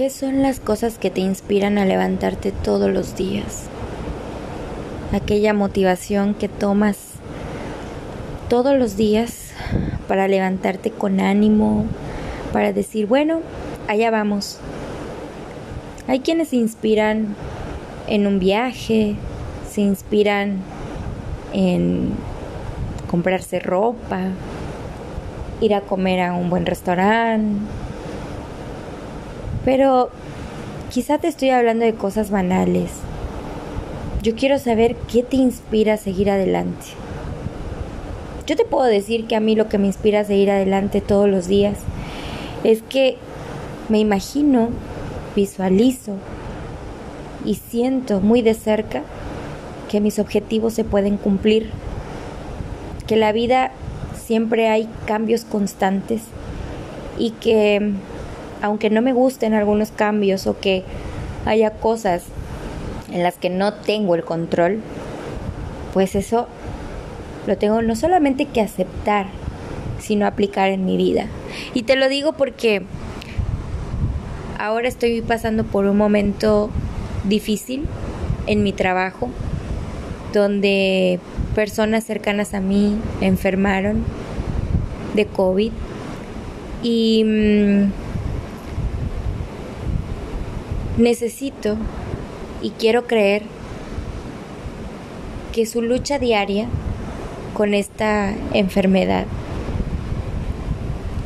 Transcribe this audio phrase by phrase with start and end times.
[0.00, 3.66] ¿Qué son las cosas que te inspiran a levantarte todos los días?
[5.12, 6.96] Aquella motivación que tomas
[8.48, 9.50] todos los días
[10.08, 11.84] para levantarte con ánimo,
[12.50, 13.42] para decir, bueno,
[13.88, 14.58] allá vamos.
[16.08, 17.36] Hay quienes se inspiran
[18.08, 19.16] en un viaje,
[19.70, 20.62] se inspiran
[21.52, 22.14] en
[23.10, 24.28] comprarse ropa,
[25.60, 27.60] ir a comer a un buen restaurante,
[29.64, 30.10] pero
[30.90, 32.90] quizá te estoy hablando de cosas banales.
[34.22, 36.86] Yo quiero saber qué te inspira a seguir adelante.
[38.46, 41.28] Yo te puedo decir que a mí lo que me inspira a seguir adelante todos
[41.28, 41.78] los días
[42.64, 43.16] es que
[43.88, 44.68] me imagino,
[45.36, 46.16] visualizo
[47.44, 49.02] y siento muy de cerca
[49.88, 51.70] que mis objetivos se pueden cumplir,
[53.06, 53.72] que la vida
[54.14, 56.22] siempre hay cambios constantes
[57.18, 57.92] y que
[58.62, 60.84] aunque no me gusten algunos cambios o que
[61.46, 62.24] haya cosas
[63.12, 64.80] en las que no tengo el control,
[65.92, 66.46] pues eso
[67.46, 69.26] lo tengo no solamente que aceptar,
[69.98, 71.26] sino aplicar en mi vida.
[71.74, 72.82] Y te lo digo porque
[74.58, 76.70] ahora estoy pasando por un momento
[77.24, 77.86] difícil
[78.46, 79.30] en mi trabajo,
[80.32, 81.18] donde
[81.54, 84.04] personas cercanas a mí enfermaron
[85.14, 85.72] de COVID
[86.82, 88.09] y mm,
[91.00, 91.78] Necesito
[92.60, 93.42] y quiero creer
[95.50, 96.66] que su lucha diaria
[97.54, 99.24] con esta enfermedad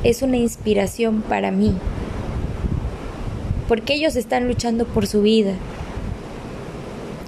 [0.04, 1.74] es una inspiración para mí,
[3.66, 5.54] porque ellos están luchando por su vida,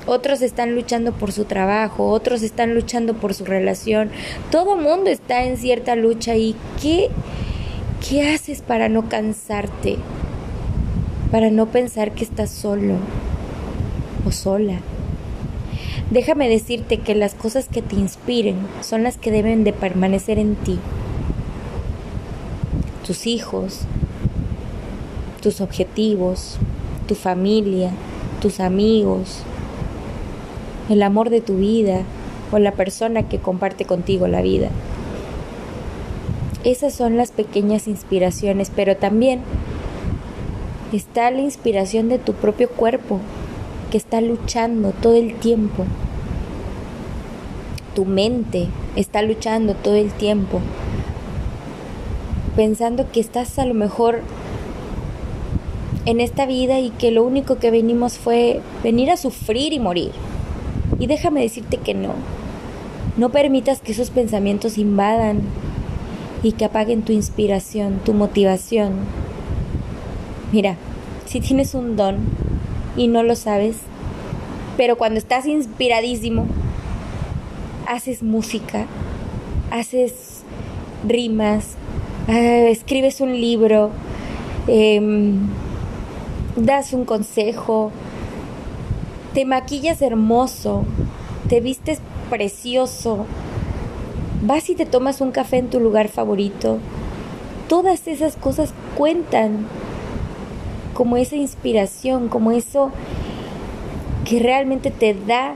[0.06, 4.12] otros están luchando por su trabajo, otros están luchando por su relación,
[4.53, 7.08] todo mundo está en cierta lucha y ¿qué,
[8.08, 9.97] qué haces para no cansarte?
[11.30, 12.94] Para no pensar que estás solo
[14.27, 14.80] o sola.
[16.10, 20.54] Déjame decirte que las cosas que te inspiren son las que deben de permanecer en
[20.54, 20.78] ti.
[23.04, 23.81] Tus hijos,
[25.42, 26.59] tus objetivos,
[27.09, 27.91] tu familia,
[28.41, 29.43] tus amigos,
[30.88, 32.03] el amor de tu vida
[32.53, 34.70] o la persona que comparte contigo la vida.
[36.64, 39.41] Esas son las pequeñas inspiraciones, pero también
[40.96, 43.20] está la inspiración de tu propio cuerpo,
[43.90, 45.84] que está luchando todo el tiempo.
[47.94, 50.60] Tu mente está luchando todo el tiempo,
[52.54, 54.20] pensando que estás a lo mejor
[56.04, 60.12] en esta vida y que lo único que venimos fue venir a sufrir y morir.
[60.98, 62.14] Y déjame decirte que no.
[63.16, 65.40] No permitas que esos pensamientos invadan
[66.42, 68.92] y que apaguen tu inspiración, tu motivación,
[70.52, 70.76] Mira,
[71.24, 72.18] si tienes un don
[72.96, 73.78] y no lo sabes,
[74.76, 76.46] pero cuando estás inspiradísimo,
[77.88, 78.86] haces música,
[79.72, 80.42] haces
[81.06, 81.74] rimas,
[82.28, 83.90] ah, escribes un libro,
[84.68, 85.48] em,
[86.54, 87.90] das un consejo,
[89.34, 90.84] te maquillas hermoso,
[91.48, 93.26] te vistes precioso,
[94.42, 96.78] vas y te tomas un café en tu lugar favorito.
[97.68, 99.66] Todas esas cosas cuentan
[100.96, 102.90] como esa inspiración, como eso
[104.24, 105.54] que realmente te da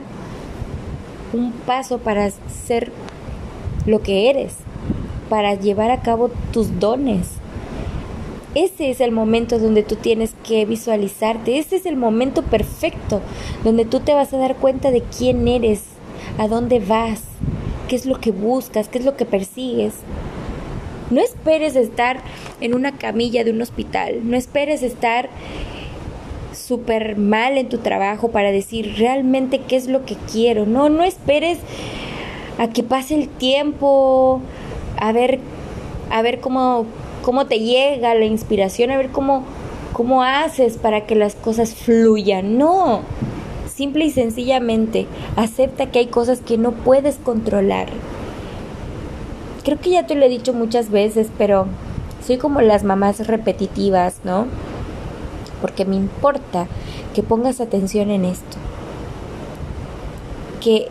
[1.33, 2.91] un paso para ser
[3.87, 4.53] lo que eres,
[5.29, 7.27] para llevar a cabo tus dones.
[8.53, 13.21] Ese es el momento donde tú tienes que visualizarte, ese es el momento perfecto
[13.63, 15.81] donde tú te vas a dar cuenta de quién eres,
[16.37, 17.23] a dónde vas,
[17.87, 19.93] qué es lo que buscas, qué es lo que persigues.
[21.11, 22.21] No esperes estar
[22.61, 25.29] en una camilla de un hospital, no esperes estar
[26.53, 30.65] súper mal en tu trabajo para decir realmente qué es lo que quiero.
[30.65, 31.59] No, no esperes
[32.57, 34.41] a que pase el tiempo,
[34.97, 35.39] a ver,
[36.09, 36.85] a ver cómo,
[37.23, 39.43] cómo te llega la inspiración, a ver cómo,
[39.91, 42.57] cómo haces para que las cosas fluyan.
[42.57, 43.01] No,
[43.73, 47.89] simple y sencillamente acepta que hay cosas que no puedes controlar
[49.63, 51.65] creo que ya te lo he dicho muchas veces, pero
[52.25, 54.47] soy como las mamás repetitivas, ¿no?
[55.61, 56.67] Porque me importa
[57.13, 58.57] que pongas atención en esto.
[60.59, 60.87] Que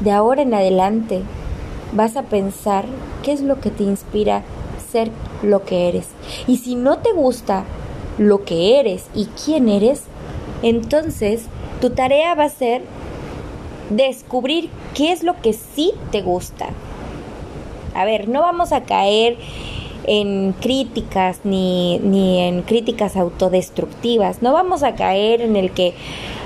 [0.00, 1.22] de ahora en adelante
[1.92, 2.86] vas a pensar
[3.22, 4.42] qué es lo que te inspira
[4.90, 5.10] ser
[5.42, 6.08] lo que eres.
[6.46, 7.64] Y si no te gusta
[8.18, 10.02] lo que eres y quién eres,
[10.62, 11.44] entonces
[11.80, 12.82] tu tarea va a ser
[13.90, 16.70] descubrir qué es lo que sí te gusta.
[17.94, 19.36] A ver, no vamos a caer
[20.04, 24.42] en críticas ni, ni en críticas autodestructivas.
[24.42, 25.94] No vamos a caer en el que,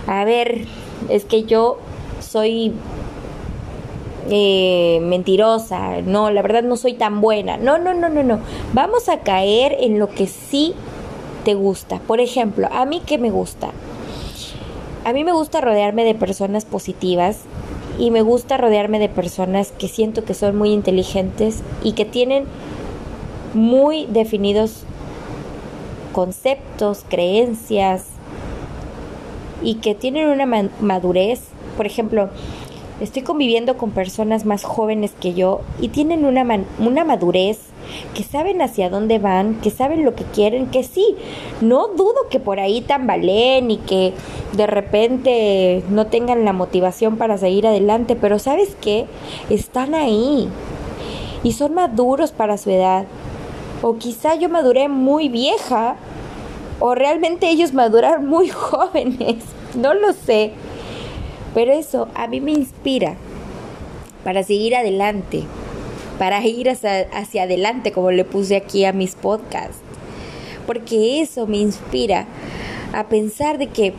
[0.07, 0.67] a ver,
[1.09, 1.79] es que yo
[2.21, 2.73] soy
[4.31, 7.57] eh, mentirosa, no, la verdad no soy tan buena.
[7.57, 8.41] No, no, no, no, no.
[8.73, 10.75] Vamos a caer en lo que sí
[11.45, 11.99] te gusta.
[12.01, 13.71] Por ejemplo, a mí qué me gusta.
[15.05, 17.41] A mí me gusta rodearme de personas positivas
[17.99, 22.45] y me gusta rodearme de personas que siento que son muy inteligentes y que tienen
[23.55, 24.85] muy definidos
[26.13, 28.07] conceptos, creencias
[29.63, 31.41] y que tienen una madurez.
[31.77, 32.31] Por ejemplo,
[33.01, 36.47] estoy conviviendo con personas más jóvenes que yo y tienen una,
[36.79, 37.59] una madurez,
[38.15, 41.17] que saben hacia dónde van, que saben lo que quieren, que sí,
[41.61, 44.13] no dudo que por ahí tambaleen y que
[44.53, 49.07] de repente no tengan la motivación para seguir adelante, pero sabes qué,
[49.49, 50.49] están ahí
[51.43, 53.07] y son maduros para su edad.
[53.83, 55.97] O quizá yo maduré muy vieja
[56.81, 59.37] o realmente ellos maduraron muy jóvenes,
[59.75, 60.53] no lo sé.
[61.55, 63.17] Pero eso a mí me inspira
[64.25, 65.43] para seguir adelante,
[66.19, 69.79] para ir hacia, hacia, adelante, como le puse aquí a mis podcasts.
[70.67, 72.27] Porque eso me inspira
[72.93, 73.95] a pensar de que,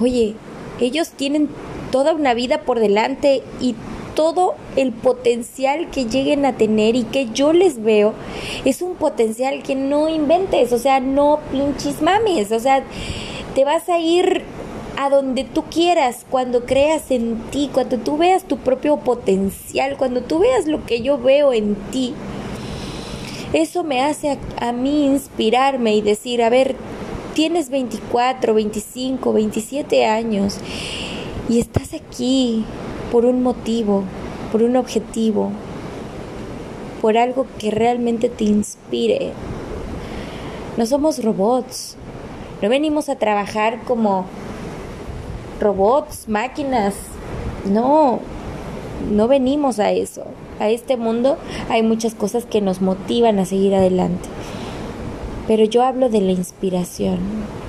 [0.00, 0.34] oye,
[0.80, 1.48] ellos tienen
[1.90, 3.74] toda una vida por delante y
[4.14, 8.12] todo el potencial que lleguen a tener y que yo les veo
[8.64, 12.82] es un potencial que no inventes, o sea, no pinches mames, o sea,
[13.54, 14.42] te vas a ir
[14.96, 20.20] a donde tú quieras, cuando creas en ti, cuando tú veas tu propio potencial, cuando
[20.20, 22.14] tú veas lo que yo veo en ti.
[23.54, 26.76] Eso me hace a, mí inspirarme y decir, a ver,
[27.40, 30.58] tienes 24, 25, 27 años
[31.48, 32.66] y estás aquí
[33.10, 34.04] por un motivo,
[34.52, 35.50] por un objetivo,
[37.00, 39.32] por algo que realmente te inspire.
[40.76, 41.96] No somos robots,
[42.60, 44.26] no venimos a trabajar como
[45.62, 46.94] robots, máquinas.
[47.64, 48.20] No,
[49.10, 50.24] no venimos a eso.
[50.58, 51.38] A este mundo
[51.70, 54.28] hay muchas cosas que nos motivan a seguir adelante.
[55.50, 57.18] Pero yo hablo de la inspiración,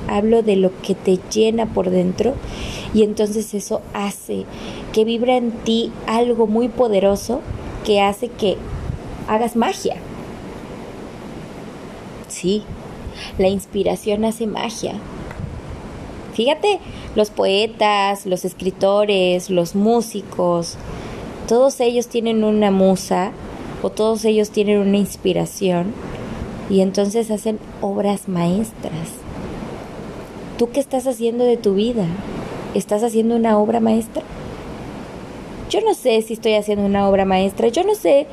[0.08, 2.36] hablo de lo que te llena por dentro
[2.94, 4.46] y entonces eso hace
[4.94, 7.42] que vibra en ti algo muy poderoso
[7.84, 8.56] que hace que
[9.28, 9.96] hagas magia.
[12.28, 12.62] Sí,
[13.40, 14.94] la inspiración hace magia.
[16.36, 16.80] Fíjate,
[17.16, 20.78] los poetas, los escritores, los músicos,
[21.48, 23.32] todos ellos tienen una musa
[23.82, 25.96] o todos ellos tienen una inspiración
[26.72, 29.10] y entonces hacen obras maestras.
[30.58, 32.06] ¿Tú qué estás haciendo de tu vida?
[32.74, 34.24] ¿Estás haciendo una obra maestra?
[35.70, 38.26] Yo no sé si estoy haciendo una obra maestra, yo no sé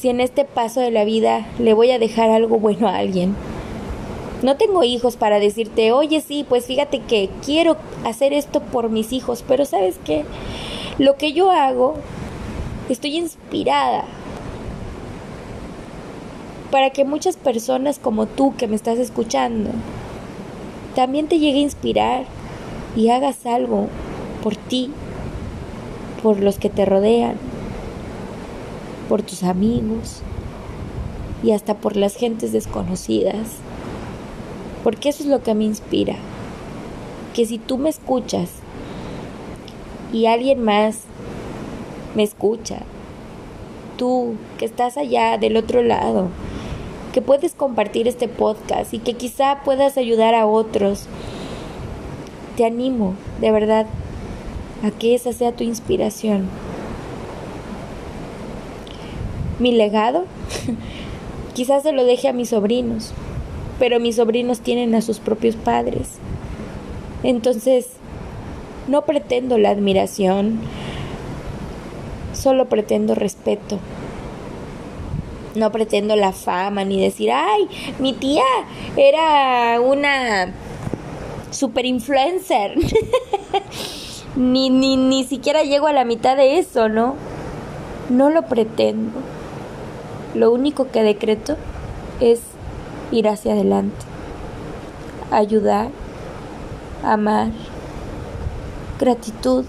[0.00, 3.34] si en este paso de la vida le voy a dejar algo bueno a alguien.
[4.44, 9.12] No tengo hijos para decirte, oye, sí, pues fíjate que quiero hacer esto por mis
[9.12, 10.24] hijos, pero sabes qué,
[10.98, 11.94] lo que yo hago,
[12.88, 14.04] estoy inspirada
[16.72, 19.70] para que muchas personas como tú que me estás escuchando,
[20.96, 22.24] también te llegue a inspirar
[22.96, 23.86] y hagas algo
[24.42, 24.90] por ti,
[26.24, 27.36] por los que te rodean,
[29.08, 30.22] por tus amigos
[31.44, 33.60] y hasta por las gentes desconocidas
[34.82, 36.16] porque eso es lo que me inspira.
[37.34, 38.50] Que si tú me escuchas
[40.12, 41.02] y alguien más
[42.14, 42.80] me escucha,
[43.96, 46.28] tú que estás allá del otro lado,
[47.12, 51.06] que puedes compartir este podcast y que quizá puedas ayudar a otros,
[52.56, 53.86] te animo, de verdad,
[54.82, 56.48] a que esa sea tu inspiración.
[59.58, 60.24] Mi legado,
[61.54, 63.12] quizás se lo deje a mis sobrinos,
[63.78, 66.18] pero mis sobrinos tienen a sus propios padres.
[67.22, 67.88] Entonces,
[68.88, 70.58] no pretendo la admiración,
[72.32, 73.78] solo pretendo respeto.
[75.54, 77.68] No pretendo la fama ni decir, ay,
[77.98, 78.44] mi tía
[78.96, 80.52] era una
[81.50, 82.74] super influencer.
[84.36, 87.16] ni, ni, ni siquiera llego a la mitad de eso, ¿no?
[88.08, 89.20] No lo pretendo.
[90.34, 91.56] Lo único que decreto
[92.20, 92.40] es
[93.10, 94.06] ir hacia adelante,
[95.30, 95.90] ayudar,
[97.04, 97.50] amar,
[98.98, 99.66] gratitud,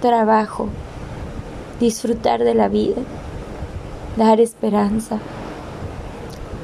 [0.00, 0.68] trabajo,
[1.80, 3.02] disfrutar de la vida,
[4.18, 5.18] dar esperanza,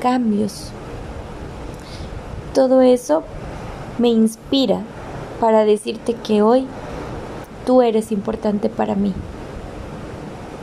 [0.03, 0.71] cambios.
[2.53, 3.23] Todo eso
[3.99, 4.83] me inspira
[5.41, 6.67] para decirte que hoy
[7.65, 9.15] tú eres importante para mí,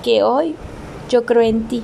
[0.04, 0.56] que hoy
[1.10, 1.84] yo creo en ti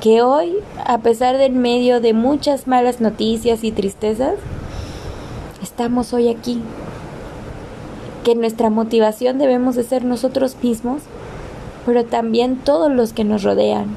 [0.00, 4.34] que hoy, a pesar de en medio de muchas malas noticias y tristezas,
[5.62, 6.62] estamos hoy aquí.
[8.24, 11.02] Que nuestra motivación debemos de ser nosotros mismos,
[11.86, 13.88] pero también todos los que nos rodean,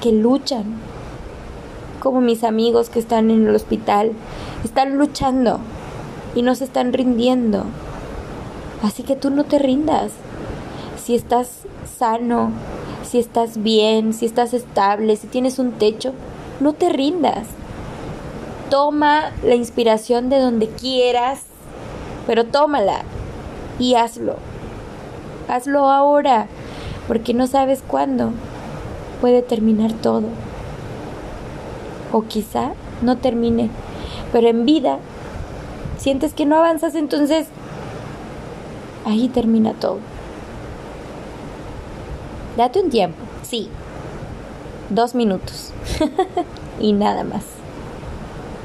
[0.00, 0.64] que luchan,
[2.00, 4.12] como mis amigos que están en el hospital,
[4.64, 5.60] están luchando
[6.34, 7.64] y no se están rindiendo.
[8.82, 10.12] Así que tú no te rindas.
[11.02, 11.62] Si estás
[11.98, 12.50] sano,
[13.02, 16.12] si estás bien, si estás estable, si tienes un techo,
[16.60, 17.46] no te rindas.
[18.70, 21.42] Toma la inspiración de donde quieras,
[22.26, 23.02] pero tómala
[23.78, 24.36] y hazlo.
[25.48, 26.46] Hazlo ahora,
[27.08, 28.30] porque no sabes cuándo
[29.20, 30.28] puede terminar todo.
[32.12, 32.72] O quizá
[33.02, 33.70] no termine,
[34.30, 34.98] pero en vida
[35.96, 37.48] sientes que no avanzas, entonces
[39.04, 39.98] ahí termina todo.
[42.56, 43.68] Date un tiempo, sí.
[44.90, 45.72] Dos minutos.
[46.80, 47.44] y nada más.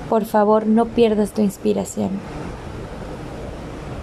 [0.10, 2.10] Por favor, no pierdas tu inspiración.